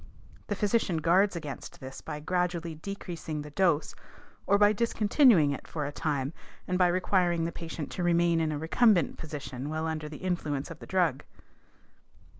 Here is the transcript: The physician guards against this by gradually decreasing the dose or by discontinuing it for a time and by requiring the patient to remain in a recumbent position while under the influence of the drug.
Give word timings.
The 0.47 0.55
physician 0.55 0.97
guards 0.97 1.35
against 1.35 1.79
this 1.79 2.01
by 2.01 2.19
gradually 2.19 2.73
decreasing 2.73 3.43
the 3.43 3.51
dose 3.51 3.93
or 4.47 4.57
by 4.57 4.73
discontinuing 4.73 5.51
it 5.51 5.67
for 5.67 5.85
a 5.85 5.91
time 5.91 6.33
and 6.67 6.75
by 6.75 6.87
requiring 6.87 7.45
the 7.45 7.51
patient 7.51 7.91
to 7.91 8.03
remain 8.03 8.39
in 8.39 8.51
a 8.51 8.57
recumbent 8.57 9.19
position 9.19 9.69
while 9.69 9.85
under 9.85 10.09
the 10.09 10.17
influence 10.23 10.71
of 10.71 10.79
the 10.79 10.87
drug. 10.87 11.23